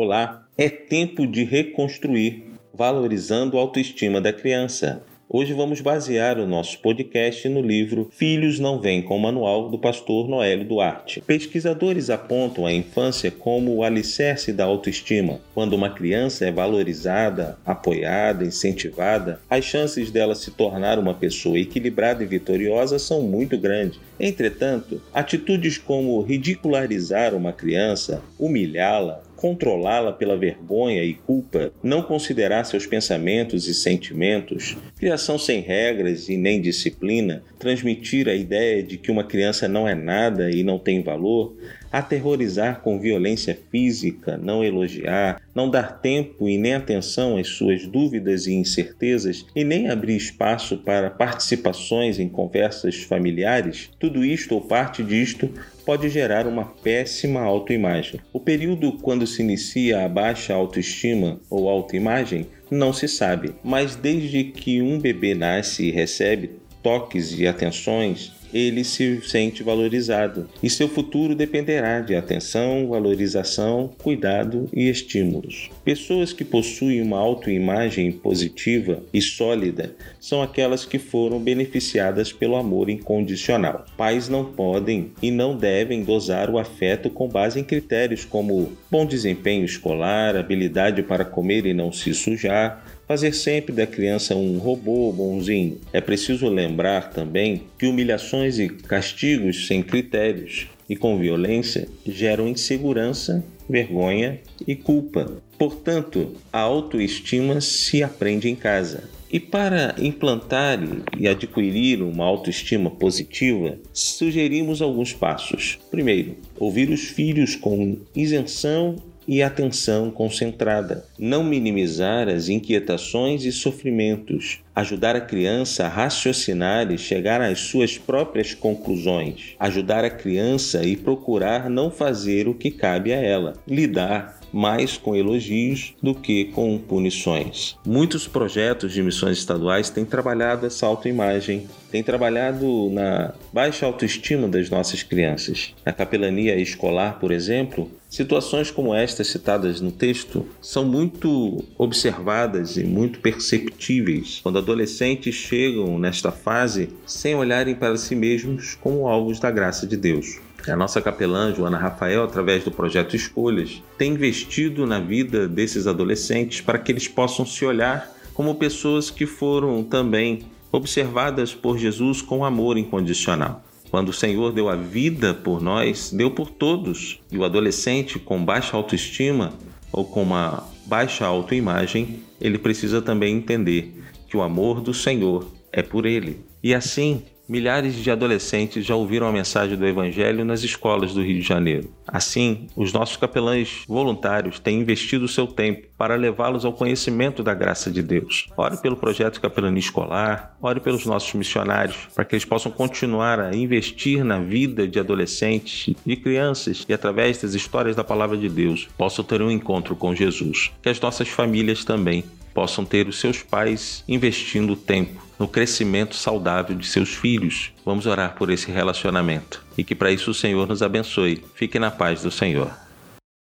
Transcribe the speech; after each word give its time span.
Olá, 0.00 0.46
é 0.56 0.68
tempo 0.68 1.26
de 1.26 1.42
reconstruir, 1.42 2.44
valorizando 2.72 3.58
a 3.58 3.60
autoestima 3.60 4.20
da 4.20 4.32
criança. 4.32 5.02
Hoje 5.28 5.52
vamos 5.52 5.80
basear 5.80 6.38
o 6.38 6.46
nosso 6.46 6.78
podcast 6.78 7.48
no 7.48 7.60
livro 7.60 8.08
Filhos 8.12 8.60
Não 8.60 8.80
Vêm 8.80 9.02
com 9.02 9.18
Manual 9.18 9.68
do 9.68 9.76
pastor 9.76 10.28
Noélio 10.28 10.64
Duarte. 10.64 11.20
Pesquisadores 11.20 12.10
apontam 12.10 12.64
a 12.64 12.72
infância 12.72 13.28
como 13.32 13.74
o 13.74 13.82
alicerce 13.82 14.52
da 14.52 14.64
autoestima. 14.64 15.40
Quando 15.52 15.72
uma 15.72 15.90
criança 15.90 16.46
é 16.46 16.52
valorizada, 16.52 17.58
apoiada, 17.66 18.44
incentivada, 18.44 19.40
as 19.50 19.64
chances 19.64 20.12
dela 20.12 20.36
se 20.36 20.52
tornar 20.52 21.00
uma 21.00 21.12
pessoa 21.12 21.58
equilibrada 21.58 22.22
e 22.22 22.26
vitoriosa 22.26 23.00
são 23.00 23.22
muito 23.22 23.58
grandes. 23.58 23.98
Entretanto, 24.20 25.02
atitudes 25.12 25.76
como 25.76 26.22
ridicularizar 26.22 27.34
uma 27.34 27.52
criança, 27.52 28.22
humilhá-la, 28.38 29.26
controlá-la 29.38 30.12
pela 30.12 30.36
vergonha 30.36 31.04
e 31.04 31.14
culpa, 31.14 31.72
não 31.80 32.02
considerar 32.02 32.64
seus 32.64 32.86
pensamentos 32.86 33.68
e 33.68 33.74
sentimentos, 33.74 34.76
criação 34.98 35.38
sem 35.38 35.60
regras 35.60 36.28
e 36.28 36.36
nem 36.36 36.60
disciplina, 36.60 37.44
transmitir 37.56 38.28
a 38.28 38.34
ideia 38.34 38.82
de 38.82 38.98
que 38.98 39.12
uma 39.12 39.22
criança 39.22 39.68
não 39.68 39.86
é 39.86 39.94
nada 39.94 40.50
e 40.50 40.64
não 40.64 40.76
tem 40.76 41.04
valor, 41.04 41.56
aterrorizar 41.92 42.80
com 42.80 42.98
violência 42.98 43.58
física, 43.70 44.36
não 44.36 44.64
elogiar, 44.64 45.40
não 45.54 45.70
dar 45.70 46.00
tempo 46.00 46.48
e 46.48 46.58
nem 46.58 46.74
atenção 46.74 47.36
às 47.36 47.48
suas 47.48 47.86
dúvidas 47.86 48.46
e 48.46 48.54
incertezas 48.54 49.46
e 49.54 49.64
nem 49.64 49.88
abrir 49.88 50.16
espaço 50.16 50.78
para 50.78 51.10
participações 51.10 52.18
em 52.18 52.28
conversas 52.28 52.96
familiares, 52.96 53.90
tudo 53.98 54.24
isto 54.24 54.54
ou 54.54 54.60
parte 54.60 55.02
disto 55.02 55.50
pode 55.84 56.08
gerar 56.08 56.46
uma 56.46 56.64
péssima 56.64 57.40
autoimagem. 57.40 58.20
O 58.32 58.40
período 58.40 58.92
quando 58.92 59.26
se 59.26 59.42
inicia 59.42 60.04
a 60.04 60.08
baixa 60.08 60.54
autoestima 60.54 61.40
ou 61.48 61.68
autoimagem 61.68 62.46
não 62.70 62.92
se 62.92 63.08
sabe, 63.08 63.54
mas 63.64 63.96
desde 63.96 64.44
que 64.44 64.82
um 64.82 64.98
bebê 64.98 65.34
nasce 65.34 65.84
e 65.84 65.90
recebe 65.90 66.50
toques 66.82 67.38
e 67.38 67.46
atenções, 67.46 68.32
ele 68.52 68.84
se 68.84 69.20
sente 69.22 69.62
valorizado 69.62 70.48
e 70.62 70.70
seu 70.70 70.88
futuro 70.88 71.34
dependerá 71.34 72.00
de 72.00 72.14
atenção, 72.14 72.88
valorização, 72.88 73.90
cuidado 73.98 74.68
e 74.72 74.88
estímulos. 74.88 75.70
Pessoas 75.84 76.32
que 76.32 76.44
possuem 76.44 77.00
uma 77.02 77.18
autoimagem 77.18 78.10
positiva 78.12 79.02
e 79.12 79.20
sólida 79.20 79.94
são 80.20 80.42
aquelas 80.42 80.84
que 80.84 80.98
foram 80.98 81.38
beneficiadas 81.38 82.32
pelo 82.32 82.56
amor 82.56 82.88
incondicional. 82.90 83.84
Pais 83.96 84.28
não 84.28 84.44
podem 84.44 85.12
e 85.22 85.30
não 85.30 85.56
devem 85.56 86.02
dosar 86.02 86.50
o 86.50 86.58
afeto 86.58 87.10
com 87.10 87.28
base 87.28 87.58
em 87.60 87.64
critérios 87.64 88.24
como 88.24 88.72
bom 88.90 89.06
desempenho 89.06 89.64
escolar, 89.64 90.36
habilidade 90.36 91.02
para 91.02 91.24
comer 91.24 91.66
e 91.66 91.74
não 91.74 91.92
se 91.92 92.14
sujar, 92.14 92.84
fazer 93.08 93.32
sempre 93.32 93.74
da 93.74 93.86
criança 93.86 94.36
um 94.36 94.58
robô 94.58 95.10
bonzinho. 95.10 95.80
É 95.94 96.00
preciso 96.00 96.46
lembrar 96.46 97.10
também 97.10 97.62
que 97.78 97.86
humilhações 97.86 98.58
e 98.58 98.68
castigos 98.68 99.66
sem 99.66 99.82
critérios 99.82 100.66
e 100.88 100.94
com 100.94 101.18
violência 101.18 101.88
geram 102.06 102.46
insegurança, 102.46 103.42
vergonha 103.68 104.38
e 104.66 104.76
culpa. 104.76 105.40
Portanto, 105.58 106.34
a 106.52 106.60
autoestima 106.60 107.60
se 107.62 108.02
aprende 108.02 108.48
em 108.48 108.54
casa. 108.54 109.04
E 109.30 109.38
para 109.38 109.94
implantar 109.98 110.78
e 111.18 111.28
adquirir 111.28 112.02
uma 112.02 112.24
autoestima 112.24 112.90
positiva, 112.90 113.78
sugerimos 113.92 114.80
alguns 114.80 115.12
passos. 115.12 115.78
Primeiro, 115.90 116.36
ouvir 116.58 116.88
os 116.88 117.02
filhos 117.08 117.54
com 117.54 117.98
isenção 118.16 118.96
e 119.28 119.42
atenção 119.42 120.10
concentrada, 120.10 121.04
não 121.18 121.44
minimizar 121.44 122.28
as 122.28 122.48
inquietações 122.48 123.44
e 123.44 123.52
sofrimentos, 123.52 124.60
ajudar 124.74 125.14
a 125.14 125.20
criança 125.20 125.84
a 125.84 125.88
raciocinar 125.88 126.90
e 126.90 126.96
chegar 126.96 127.42
às 127.42 127.60
suas 127.60 127.98
próprias 127.98 128.54
conclusões, 128.54 129.54
ajudar 129.60 130.02
a 130.02 130.10
criança 130.10 130.82
e 130.82 130.96
procurar 130.96 131.68
não 131.68 131.90
fazer 131.90 132.48
o 132.48 132.54
que 132.54 132.70
cabe 132.70 133.12
a 133.12 133.16
ela, 133.16 133.52
lidar 133.68 134.37
mais 134.52 134.96
com 134.96 135.14
elogios 135.14 135.94
do 136.02 136.14
que 136.14 136.46
com 136.46 136.78
punições. 136.78 137.76
Muitos 137.84 138.26
projetos 138.26 138.92
de 138.92 139.02
missões 139.02 139.38
estaduais 139.38 139.90
têm 139.90 140.04
trabalhado 140.04 140.66
essa 140.66 140.86
autoimagem, 140.86 141.66
têm 141.90 142.02
trabalhado 142.02 142.90
na 142.90 143.34
baixa 143.52 143.86
autoestima 143.86 144.48
das 144.48 144.70
nossas 144.70 145.02
crianças. 145.02 145.74
Na 145.84 145.92
capelania 145.92 146.56
escolar, 146.56 147.18
por 147.18 147.30
exemplo, 147.30 147.90
situações 148.08 148.70
como 148.70 148.94
estas 148.94 149.28
citadas 149.28 149.80
no 149.80 149.90
texto 149.92 150.46
são 150.60 150.84
muito 150.84 151.64
observadas 151.76 152.76
e 152.76 152.84
muito 152.84 153.20
perceptíveis 153.20 154.40
quando 154.42 154.58
adolescentes 154.58 155.34
chegam 155.34 155.98
nesta 155.98 156.30
fase 156.32 156.88
sem 157.06 157.34
olharem 157.34 157.74
para 157.74 157.96
si 157.96 158.14
mesmos 158.14 158.74
como 158.74 159.06
alvos 159.06 159.38
da 159.38 159.50
graça 159.50 159.86
de 159.86 159.96
Deus. 159.96 160.47
A 160.70 160.76
nossa 160.76 161.00
capelã, 161.00 161.54
Joana 161.54 161.78
Rafael, 161.78 162.24
através 162.24 162.64
do 162.64 162.70
projeto 162.70 163.16
Escolhas, 163.16 163.82
tem 163.96 164.12
investido 164.12 164.86
na 164.86 165.00
vida 165.00 165.48
desses 165.48 165.86
adolescentes 165.86 166.60
para 166.60 166.78
que 166.78 166.92
eles 166.92 167.08
possam 167.08 167.46
se 167.46 167.64
olhar 167.64 168.12
como 168.34 168.54
pessoas 168.54 169.10
que 169.10 169.26
foram 169.26 169.82
também 169.82 170.42
observadas 170.70 171.54
por 171.54 171.78
Jesus 171.78 172.20
com 172.20 172.44
amor 172.44 172.76
incondicional. 172.76 173.62
Quando 173.90 174.10
o 174.10 174.12
Senhor 174.12 174.52
deu 174.52 174.68
a 174.68 174.76
vida 174.76 175.32
por 175.32 175.62
nós, 175.62 176.10
deu 176.12 176.30
por 176.30 176.50
todos. 176.50 177.20
E 177.32 177.38
o 177.38 177.44
adolescente 177.44 178.18
com 178.18 178.44
baixa 178.44 178.76
autoestima 178.76 179.54
ou 179.90 180.04
com 180.04 180.22
uma 180.22 180.68
baixa 180.86 181.24
autoimagem, 181.24 182.22
ele 182.40 182.58
precisa 182.58 183.00
também 183.00 183.36
entender 183.36 184.02
que 184.28 184.36
o 184.36 184.42
amor 184.42 184.80
do 184.80 184.92
Senhor 184.92 185.50
é 185.72 185.82
por 185.82 186.04
ele. 186.04 186.44
E 186.62 186.74
assim, 186.74 187.22
Milhares 187.48 187.94
de 187.94 188.10
adolescentes 188.10 188.84
já 188.84 188.94
ouviram 188.94 189.26
a 189.26 189.32
mensagem 189.32 189.74
do 189.74 189.86
Evangelho 189.86 190.44
nas 190.44 190.62
escolas 190.62 191.14
do 191.14 191.22
Rio 191.22 191.40
de 191.40 191.46
Janeiro. 191.46 191.90
Assim, 192.06 192.66
os 192.76 192.92
nossos 192.92 193.16
capelães 193.16 193.84
voluntários 193.88 194.58
têm 194.58 194.80
investido 194.80 195.26
seu 195.26 195.46
tempo 195.46 195.88
para 195.96 196.14
levá-los 196.14 196.66
ao 196.66 196.74
conhecimento 196.74 197.42
da 197.42 197.54
graça 197.54 197.90
de 197.90 198.02
Deus. 198.02 198.48
Ore 198.54 198.76
pelo 198.76 198.98
projeto 198.98 199.40
Capelania 199.40 199.80
Escolar, 199.80 200.58
ore 200.60 200.78
pelos 200.78 201.06
nossos 201.06 201.32
missionários, 201.32 201.96
para 202.14 202.26
que 202.26 202.34
eles 202.34 202.44
possam 202.44 202.70
continuar 202.70 203.40
a 203.40 203.56
investir 203.56 204.22
na 204.22 204.38
vida 204.38 204.86
de 204.86 205.00
adolescentes, 205.00 205.94
de 206.04 206.16
crianças 206.16 206.84
e, 206.86 206.92
através 206.92 207.40
das 207.40 207.54
histórias 207.54 207.96
da 207.96 208.04
palavra 208.04 208.36
de 208.36 208.50
Deus, 208.50 208.86
possam 208.98 209.24
ter 209.24 209.40
um 209.40 209.50
encontro 209.50 209.96
com 209.96 210.14
Jesus. 210.14 210.70
Que 210.82 210.90
as 210.90 211.00
nossas 211.00 211.28
famílias 211.28 211.82
também 211.82 212.24
possam 212.58 212.84
ter 212.84 213.06
os 213.06 213.20
seus 213.20 213.40
pais 213.40 214.02
investindo 214.08 214.74
tempo 214.74 215.24
no 215.38 215.46
crescimento 215.46 216.16
saudável 216.16 216.74
de 216.74 216.84
seus 216.88 217.10
filhos. 217.10 217.72
Vamos 217.84 218.04
orar 218.04 218.34
por 218.34 218.50
esse 218.50 218.68
relacionamento 218.68 219.64
e 219.76 219.84
que 219.84 219.94
para 219.94 220.10
isso 220.10 220.32
o 220.32 220.34
Senhor 220.34 220.66
nos 220.66 220.82
abençoe. 220.82 221.44
Fique 221.54 221.78
na 221.78 221.92
paz 221.92 222.20
do 222.22 222.32
Senhor. 222.32 222.87